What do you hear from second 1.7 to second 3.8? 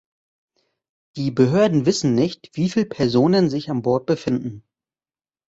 wissen nicht, wieviel Personen sich